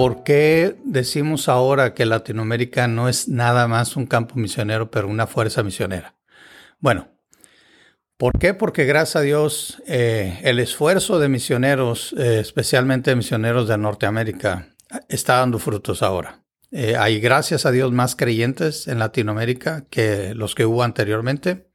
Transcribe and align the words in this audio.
¿por 0.00 0.22
qué 0.22 0.78
decimos 0.82 1.46
ahora 1.50 1.92
que 1.92 2.06
Latinoamérica 2.06 2.88
no 2.88 3.10
es 3.10 3.28
nada 3.28 3.68
más 3.68 3.96
un 3.96 4.06
campo 4.06 4.34
misionero, 4.36 4.90
pero 4.90 5.06
una 5.08 5.26
fuerza 5.26 5.62
misionera? 5.62 6.14
Bueno, 6.78 7.08
¿por 8.16 8.38
qué? 8.38 8.54
Porque 8.54 8.86
gracias 8.86 9.16
a 9.16 9.20
Dios 9.20 9.82
eh, 9.86 10.40
el 10.42 10.58
esfuerzo 10.58 11.18
de 11.18 11.28
misioneros, 11.28 12.14
eh, 12.16 12.40
especialmente 12.40 13.14
misioneros 13.14 13.68
de 13.68 13.76
Norteamérica, 13.76 14.68
está 15.10 15.36
dando 15.36 15.58
frutos 15.58 16.02
ahora. 16.02 16.44
Eh, 16.70 16.96
hay 16.96 17.20
gracias 17.20 17.66
a 17.66 17.70
Dios 17.70 17.92
más 17.92 18.16
creyentes 18.16 18.88
en 18.88 19.00
Latinoamérica 19.00 19.84
que 19.90 20.34
los 20.34 20.54
que 20.54 20.64
hubo 20.64 20.82
anteriormente. 20.82 21.68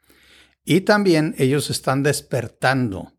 Y 0.64 0.82
también 0.82 1.36
ellos 1.38 1.70
están 1.70 2.02
despertando 2.02 3.14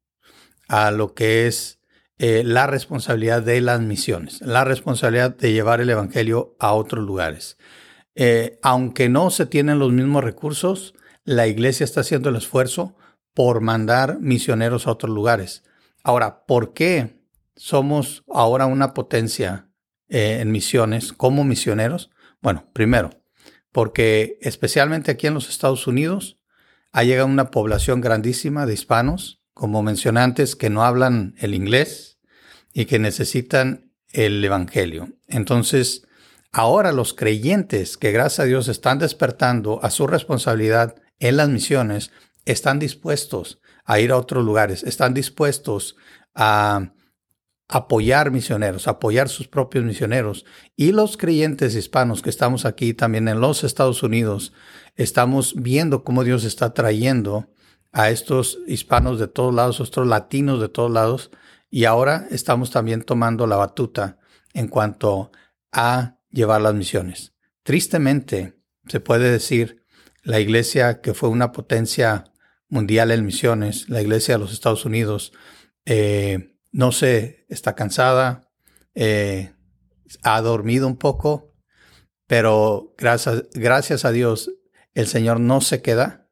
a 0.66 0.90
lo 0.90 1.14
que 1.14 1.46
es 1.46 1.78
eh, 2.18 2.42
la 2.44 2.66
responsabilidad 2.66 3.42
de 3.42 3.60
las 3.60 3.80
misiones, 3.80 4.40
la 4.40 4.64
responsabilidad 4.64 5.36
de 5.36 5.52
llevar 5.52 5.80
el 5.80 5.90
Evangelio 5.90 6.56
a 6.58 6.72
otros 6.72 7.04
lugares. 7.04 7.58
Eh, 8.14 8.58
aunque 8.62 9.10
no 9.10 9.30
se 9.30 9.44
tienen 9.44 9.78
los 9.78 9.92
mismos 9.92 10.24
recursos, 10.24 10.94
la 11.24 11.46
iglesia 11.46 11.84
está 11.84 12.00
haciendo 12.00 12.30
el 12.30 12.36
esfuerzo 12.36 12.96
por 13.34 13.60
mandar 13.60 14.18
misioneros 14.18 14.86
a 14.86 14.92
otros 14.92 15.14
lugares. 15.14 15.62
Ahora, 16.02 16.46
¿por 16.46 16.72
qué 16.72 17.20
somos 17.54 18.24
ahora 18.32 18.64
una 18.64 18.94
potencia 18.94 19.68
eh, 20.08 20.38
en 20.40 20.50
misiones 20.50 21.12
como 21.12 21.44
misioneros? 21.44 22.10
Bueno, 22.40 22.70
primero, 22.72 23.10
porque 23.72 24.38
especialmente 24.40 25.10
aquí 25.10 25.26
en 25.26 25.34
los 25.34 25.50
Estados 25.50 25.86
Unidos 25.86 26.38
ha 26.92 27.02
llegado 27.02 27.26
una 27.26 27.50
población 27.50 28.00
grandísima 28.00 28.64
de 28.64 28.72
hispanos 28.72 29.35
como 29.56 29.82
mencioné 29.82 30.20
antes, 30.20 30.54
que 30.54 30.68
no 30.68 30.84
hablan 30.84 31.34
el 31.38 31.54
inglés 31.54 32.18
y 32.74 32.84
que 32.84 32.98
necesitan 32.98 33.90
el 34.12 34.44
Evangelio. 34.44 35.08
Entonces, 35.28 36.06
ahora 36.52 36.92
los 36.92 37.14
creyentes 37.14 37.96
que 37.96 38.12
gracias 38.12 38.40
a 38.40 38.44
Dios 38.44 38.68
están 38.68 38.98
despertando 38.98 39.82
a 39.82 39.88
su 39.88 40.06
responsabilidad 40.06 40.96
en 41.20 41.38
las 41.38 41.48
misiones, 41.48 42.10
están 42.44 42.78
dispuestos 42.78 43.58
a 43.86 43.98
ir 43.98 44.12
a 44.12 44.18
otros 44.18 44.44
lugares, 44.44 44.82
están 44.82 45.14
dispuestos 45.14 45.96
a 46.34 46.92
apoyar 47.66 48.32
misioneros, 48.32 48.86
apoyar 48.88 49.30
sus 49.30 49.48
propios 49.48 49.86
misioneros. 49.86 50.44
Y 50.76 50.92
los 50.92 51.16
creyentes 51.16 51.74
hispanos 51.74 52.20
que 52.20 52.28
estamos 52.28 52.66
aquí 52.66 52.92
también 52.92 53.26
en 53.26 53.40
los 53.40 53.64
Estados 53.64 54.02
Unidos, 54.02 54.52
estamos 54.96 55.54
viendo 55.56 56.04
cómo 56.04 56.24
Dios 56.24 56.44
está 56.44 56.74
trayendo 56.74 57.48
a 57.96 58.10
estos 58.10 58.58
hispanos 58.66 59.18
de 59.18 59.26
todos 59.26 59.54
lados, 59.54 59.80
estos 59.80 60.06
latinos 60.06 60.60
de 60.60 60.68
todos 60.68 60.90
lados, 60.90 61.30
y 61.70 61.86
ahora 61.86 62.26
estamos 62.30 62.70
también 62.70 63.00
tomando 63.00 63.46
la 63.46 63.56
batuta 63.56 64.18
en 64.52 64.68
cuanto 64.68 65.32
a 65.72 66.18
llevar 66.30 66.60
las 66.60 66.74
misiones. 66.74 67.32
Tristemente, 67.62 68.60
se 68.86 69.00
puede 69.00 69.30
decir, 69.30 69.82
la 70.22 70.40
iglesia 70.40 71.00
que 71.00 71.14
fue 71.14 71.30
una 71.30 71.52
potencia 71.52 72.24
mundial 72.68 73.12
en 73.12 73.24
misiones, 73.24 73.88
la 73.88 74.02
iglesia 74.02 74.34
de 74.34 74.40
los 74.40 74.52
Estados 74.52 74.84
Unidos, 74.84 75.32
eh, 75.86 76.54
no 76.72 76.92
sé, 76.92 77.46
está 77.48 77.74
cansada, 77.74 78.50
eh, 78.94 79.54
ha 80.22 80.42
dormido 80.42 80.86
un 80.86 80.98
poco, 80.98 81.54
pero 82.26 82.94
gracias 82.98 84.04
a 84.04 84.12
Dios 84.12 84.50
el 84.92 85.06
Señor 85.06 85.40
no 85.40 85.62
se 85.62 85.80
queda 85.80 86.25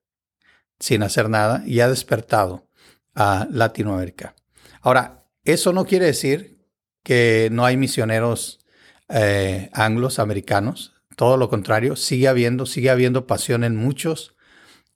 sin 0.78 1.02
hacer 1.02 1.28
nada 1.28 1.62
y 1.66 1.80
ha 1.80 1.88
despertado 1.88 2.66
a 3.14 3.46
Latinoamérica. 3.50 4.34
Ahora, 4.80 5.24
eso 5.44 5.72
no 5.72 5.84
quiere 5.84 6.06
decir 6.06 6.58
que 7.02 7.48
no 7.52 7.64
hay 7.64 7.76
misioneros 7.76 8.60
eh, 9.08 9.70
anglos 9.72 10.18
americanos. 10.18 10.94
Todo 11.16 11.36
lo 11.36 11.48
contrario, 11.48 11.96
sigue 11.96 12.28
habiendo, 12.28 12.66
sigue 12.66 12.90
habiendo 12.90 13.26
pasión 13.26 13.62
en 13.62 13.76
muchos. 13.76 14.34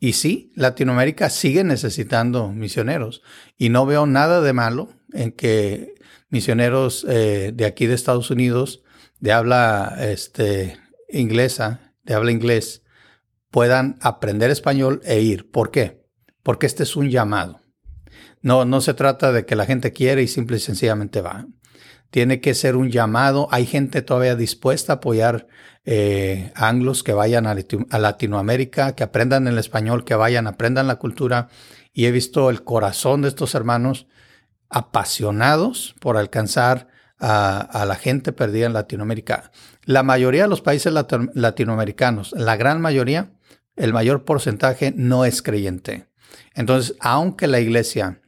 Y 0.01 0.15
sí, 0.15 0.53
Latinoamérica 0.55 1.31
sigue 1.31 1.65
necesitando 1.65 2.49
misioneros. 2.49 3.23
Y 3.57 3.69
no 3.69 3.87
veo 3.87 4.07
nada 4.07 4.41
de 4.41 4.53
malo 4.53 4.89
en 5.13 5.33
que 5.33 5.95
misioneros 6.31 7.07
eh, 7.09 7.53
de 7.55 7.65
aquí 7.67 7.87
de 7.87 7.95
Estados 7.95 8.31
Unidos, 8.31 8.83
de 9.21 9.33
habla 9.33 9.97
este, 10.01 10.79
inglesa, 11.09 11.93
de 12.05 12.15
habla 12.15 12.33
inglés, 12.33 12.83
puedan 13.51 13.99
aprender 14.01 14.51
español 14.51 15.01
e 15.05 15.21
ir. 15.21 15.51
¿Por 15.51 15.71
qué? 15.71 16.05
Porque 16.43 16.67
este 16.67 16.83
es 16.83 16.97
un 16.97 17.11
llamado. 17.11 17.61
No, 18.41 18.65
no 18.65 18.81
se 18.81 18.95
trata 18.95 19.33
de 19.33 19.45
que 19.45 19.57
la 19.57 19.67
gente 19.67 19.93
quiere 19.93 20.23
y 20.23 20.29
simple 20.29 20.59
y 20.59 20.61
sencillamente 20.61 21.21
va. 21.21 21.47
Tiene 22.11 22.41
que 22.41 22.55
ser 22.55 22.77
un 22.77 22.91
llamado. 22.91 23.49
Hay 23.51 23.67
gente 23.67 24.03
todavía 24.03 24.37
dispuesta 24.37 24.95
a 24.95 24.97
apoyar 24.97 25.47
eh, 25.85 26.53
anglos 26.55 27.03
que 27.03 27.13
vayan 27.13 27.47
a, 27.47 27.57
a 27.91 27.99
Latinoamérica, 27.99 28.95
que 28.95 29.05
aprendan 29.05 29.49
el 29.49 29.59
español, 29.59 30.05
que 30.05 30.15
vayan, 30.15 30.47
aprendan 30.47 30.87
la 30.87 30.97
cultura. 30.97 31.49
Y 31.93 32.07
he 32.07 32.11
visto 32.11 32.49
el 32.49 32.63
corazón 32.63 33.23
de 33.23 33.29
estos 33.29 33.55
hermanos 33.55 34.07
apasionados 34.71 35.95
por 36.01 36.17
alcanzar 36.17 36.89
a, 37.21 37.85
la 37.87 37.97
gente 37.97 38.33
perdida 38.33 38.67
en 38.67 38.73
Latinoamérica. 38.73 39.51
La 39.85 40.03
mayoría 40.03 40.43
de 40.43 40.49
los 40.49 40.61
países 40.61 40.93
latinoamericanos, 40.93 42.33
la 42.33 42.57
gran 42.57 42.81
mayoría, 42.81 43.31
el 43.79 43.93
mayor 43.93 44.25
porcentaje 44.25 44.93
no 44.97 45.25
es 45.25 45.43
creyente. 45.43 46.07
Entonces, 46.55 46.97
aunque 47.01 47.47
la 47.47 47.61
iglesia 47.61 48.21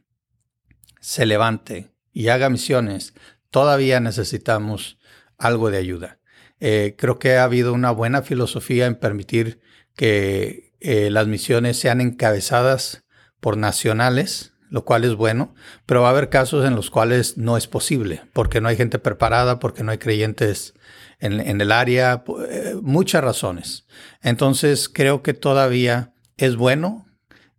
se 0.99 1.25
levante 1.25 1.91
y 2.13 2.29
haga 2.29 2.49
misiones, 2.49 3.13
todavía 3.49 3.99
necesitamos 3.99 4.97
algo 5.37 5.69
de 5.69 5.77
ayuda. 5.77 6.19
Eh, 6.59 6.95
creo 6.97 7.19
que 7.19 7.37
ha 7.37 7.43
habido 7.43 7.73
una 7.73 7.91
buena 7.91 8.21
filosofía 8.21 8.85
en 8.85 8.95
permitir 8.95 9.59
que 9.95 10.73
eh, 10.79 11.09
las 11.09 11.27
misiones 11.27 11.77
sean 11.77 12.01
encabezadas 12.01 13.03
por 13.39 13.57
nacionales, 13.57 14.53
lo 14.69 14.85
cual 14.85 15.03
es 15.03 15.15
bueno, 15.15 15.53
pero 15.85 16.01
va 16.01 16.07
a 16.07 16.11
haber 16.11 16.29
casos 16.29 16.65
en 16.65 16.75
los 16.75 16.89
cuales 16.89 17.37
no 17.37 17.57
es 17.57 17.67
posible, 17.67 18.21
porque 18.31 18.61
no 18.61 18.69
hay 18.69 18.77
gente 18.77 18.99
preparada, 18.99 19.59
porque 19.59 19.83
no 19.83 19.91
hay 19.91 19.97
creyentes 19.97 20.75
en, 21.21 21.61
el 21.61 21.71
área, 21.71 22.23
eh, 22.49 22.75
muchas 22.81 23.23
razones. 23.23 23.87
Entonces 24.21 24.89
creo 24.89 25.21
que 25.21 25.33
todavía 25.33 26.13
es 26.37 26.55
bueno 26.55 27.05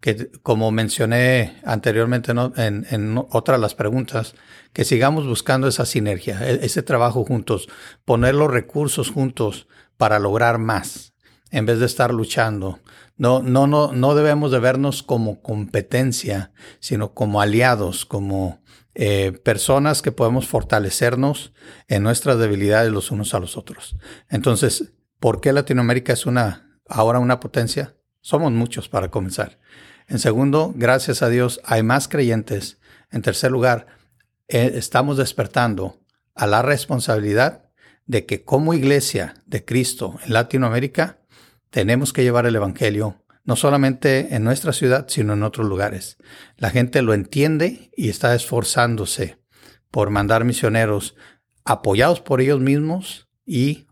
que, 0.01 0.31
como 0.43 0.73
mencioné 0.73 1.61
anteriormente 1.65 2.33
en, 2.33 2.87
en 2.91 3.25
otras 3.31 3.61
las 3.61 3.75
preguntas, 3.75 4.35
que 4.73 4.85
sigamos 4.85 5.27
buscando 5.27 5.69
esa 5.69 5.87
sinergia, 5.87 6.41
e, 6.43 6.65
ese 6.67 6.83
trabajo 6.83 7.25
juntos, 7.25 7.69
poner 8.05 8.35
los 8.35 8.51
recursos 8.51 9.11
juntos 9.11 9.69
para 9.97 10.19
lograr 10.19 10.59
más, 10.59 11.12
en 11.53 11.67
vez 11.67 11.79
de 11.79 11.87
estar 11.87 12.13
luchando. 12.13 12.81
No, 13.17 13.43
no, 13.43 13.69
no, 13.69 13.93
no 13.93 14.15
debemos 14.17 14.51
de 14.51 14.59
vernos 14.59 15.05
como 15.05 15.41
competencia, 15.43 16.51
sino 16.81 17.15
como 17.15 17.41
aliados, 17.41 18.05
como 18.05 18.61
eh, 18.95 19.33
personas 19.45 20.03
que 20.03 20.13
podemos 20.13 20.49
fortalecernos 20.49 21.53
en 21.89 22.03
nuestras 22.03 22.39
debilidades 22.39 22.91
los 22.91 23.11
unos 23.11 23.35
a 23.35 23.39
los 23.39 23.57
otros. 23.57 23.97
Entonces, 24.29 24.93
¿por 25.21 25.41
qué 25.41 25.53
Latinoamérica 25.53 26.15
es 26.15 26.27
una, 26.27 26.81
ahora 26.89 27.21
una 27.21 27.39
potencia? 27.39 27.95
Somos 28.23 28.51
muchos 28.51 28.89
para 28.89 29.11
comenzar. 29.11 29.61
En 30.09 30.19
segundo, 30.19 30.73
gracias 30.75 31.23
a 31.23 31.29
Dios 31.29 31.61
hay 31.65 31.83
más 31.83 32.09
creyentes. 32.09 32.79
En 33.11 33.23
tercer 33.23 33.51
lugar, 33.51 33.87
eh, 34.49 34.73
estamos 34.75 35.17
despertando 35.17 36.01
a 36.35 36.47
la 36.47 36.63
responsabilidad 36.63 37.71
de 38.07 38.27
que 38.27 38.45
como 38.45 38.75
iglesia 38.75 39.35
de 39.47 39.65
Cristo 39.65 40.19
en 40.25 40.33
Latinoamérica 40.33 41.22
tenemos 41.73 42.13
que 42.13 42.23
llevar 42.23 42.47
el 42.47 42.55
Evangelio 42.55 43.25
no 43.45 43.57
solamente 43.57 44.37
en 44.37 44.45
nuestra 44.45 44.73
ciudad, 44.73 45.07
sino 45.09 45.33
en 45.33 45.43
otros 45.43 45.67
lugares. 45.67 46.17
La 46.59 46.71
gente 46.71 47.03
lo 47.03 47.13
entiende 47.13 47.91
y 47.97 48.09
está 48.09 48.35
esforzándose 48.35 49.39
por 49.91 50.11
mandar 50.11 50.45
misioneros 50.45 51.17
apoyados 51.65 52.21
por 52.21 52.41
ellos 52.41 52.61
mismos 52.61 53.29
y 53.45 53.89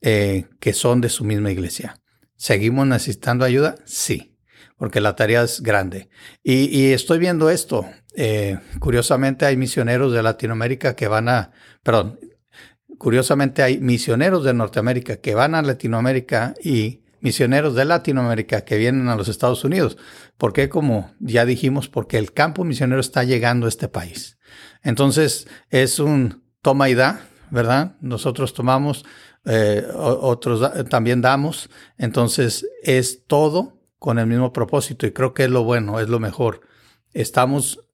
eh, 0.00 0.46
que 0.58 0.72
son 0.72 1.00
de 1.00 1.10
su 1.10 1.24
misma 1.24 1.52
iglesia. 1.52 2.00
¿Seguimos 2.34 2.86
necesitando 2.86 3.44
ayuda? 3.44 3.76
Sí, 3.84 4.36
porque 4.76 5.00
la 5.00 5.14
tarea 5.14 5.42
es 5.42 5.60
grande. 5.60 6.08
Y, 6.42 6.90
estoy 6.92 7.18
viendo 7.18 7.50
esto. 7.50 7.88
Eh, 8.16 8.58
curiosamente 8.80 9.44
hay 9.46 9.56
misioneros 9.56 10.12
de 10.12 10.22
Latinoamérica 10.22 10.96
que 10.96 11.08
van 11.08 11.28
a, 11.28 11.52
perdón, 11.82 12.18
curiosamente 12.96 13.62
hay 13.62 13.78
misioneros 13.78 14.44
de 14.44 14.54
Norteamérica 14.54 15.16
que 15.16 15.34
van 15.34 15.54
a 15.54 15.62
Latinoamérica 15.62 16.54
y 16.62 17.02
misioneros 17.20 17.74
de 17.74 17.84
Latinoamérica 17.84 18.62
que 18.62 18.76
vienen 18.76 19.08
a 19.08 19.16
los 19.16 19.28
Estados 19.28 19.64
Unidos. 19.64 19.96
Porque, 20.36 20.68
como 20.68 21.12
ya 21.20 21.44
dijimos, 21.44 21.88
porque 21.88 22.18
el 22.18 22.32
campo 22.32 22.64
misionero 22.64 23.00
está 23.00 23.24
llegando 23.24 23.66
a 23.66 23.68
este 23.68 23.88
país. 23.88 24.38
Entonces, 24.82 25.46
es 25.70 25.98
un 25.98 26.44
toma 26.62 26.88
y 26.88 26.94
da, 26.94 27.20
¿verdad? 27.50 27.96
Nosotros 28.00 28.54
tomamos, 28.54 29.04
eh, 29.44 29.86
otros 29.94 30.88
también 30.88 31.20
damos. 31.20 31.70
Entonces, 31.96 32.66
es 32.82 33.26
todo 33.26 33.78
con 33.98 34.18
el 34.18 34.26
mismo 34.26 34.52
propósito 34.52 35.06
y 35.06 35.12
creo 35.12 35.34
que 35.34 35.44
es 35.44 35.50
lo 35.50 35.64
bueno, 35.64 36.00
es 36.00 36.08
lo 36.08 36.20
mejor. 36.20 36.60
Estamos 37.12 37.84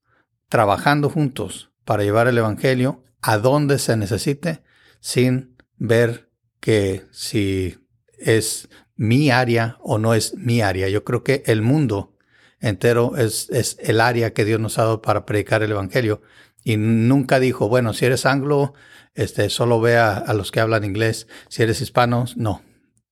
trabajando 0.48 1.08
juntos 1.08 1.70
para 1.84 2.02
llevar 2.02 2.28
el 2.28 2.38
Evangelio 2.38 3.04
a 3.22 3.38
donde 3.38 3.78
se 3.78 3.96
necesite 3.96 4.62
sin 5.00 5.56
ver 5.76 6.30
que 6.60 7.04
si 7.10 7.78
es 8.18 8.68
mi 8.96 9.30
área 9.30 9.76
o 9.80 9.98
no 9.98 10.14
es 10.14 10.34
mi 10.36 10.60
área. 10.60 10.88
Yo 10.88 11.04
creo 11.04 11.22
que 11.24 11.42
el 11.46 11.62
mundo 11.62 12.14
entero 12.60 13.16
es, 13.16 13.50
es 13.50 13.76
el 13.80 14.00
área 14.00 14.32
que 14.32 14.44
Dios 14.44 14.60
nos 14.60 14.78
ha 14.78 14.84
dado 14.84 15.02
para 15.02 15.26
predicar 15.26 15.62
el 15.62 15.72
Evangelio. 15.72 16.22
Y 16.62 16.76
nunca 16.76 17.40
dijo, 17.40 17.68
bueno, 17.68 17.92
si 17.92 18.06
eres 18.06 18.24
anglo, 18.24 18.72
este, 19.14 19.48
solo 19.50 19.80
ve 19.80 19.96
a, 19.96 20.32
los 20.34 20.50
que 20.50 20.60
hablan 20.60 20.84
inglés. 20.84 21.28
Si 21.48 21.62
eres 21.62 21.80
hispano, 21.80 22.24
no. 22.36 22.62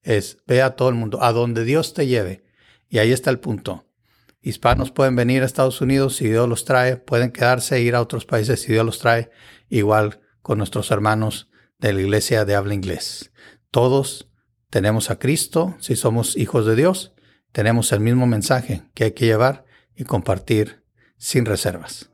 Es 0.02 0.38
ve 0.46 0.62
a 0.62 0.75
todo 0.75 0.88
el 0.88 0.96
mundo, 0.96 1.23
a 1.23 1.32
donde 1.32 1.64
Dios 1.64 1.94
te 1.94 2.06
lleve. 2.06 2.44
Y 2.88 2.99
ahí 2.99 3.12
está 3.12 3.31
el 3.31 3.38
punto. 3.38 3.87
Hispanos 4.40 4.90
pueden 4.90 5.14
venir 5.14 5.43
a 5.43 5.46
Estados 5.46 5.81
Unidos 5.81 6.17
si 6.17 6.29
Dios 6.29 6.49
los 6.49 6.64
trae, 6.64 6.96
pueden 6.96 7.31
quedarse 7.31 7.76
e 7.76 7.82
ir 7.82 7.94
a 7.94 8.00
otros 8.00 8.26
países 8.26 8.61
si 8.61 8.73
Dios 8.73 8.84
los 8.84 8.99
trae, 8.99 9.31
igual 9.69 10.20
con 10.40 10.58
nuestros 10.58 10.90
hermanos 10.90 11.49
de 11.79 11.93
la 11.93 12.00
iglesia 12.00 12.44
de 12.44 12.56
habla 12.56 12.75
inglés. 12.75 13.31
Todos 13.70 14.31
tenemos 14.72 15.10
a 15.10 15.19
Cristo, 15.19 15.76
si 15.80 15.96
somos 15.96 16.34
hijos 16.34 16.64
de 16.64 16.74
Dios, 16.74 17.12
tenemos 17.52 17.92
el 17.92 18.00
mismo 18.00 18.26
mensaje 18.26 18.84
que 18.94 19.04
hay 19.04 19.12
que 19.12 19.26
llevar 19.26 19.66
y 19.94 20.04
compartir 20.04 20.82
sin 21.19 21.44
reservas. 21.44 22.11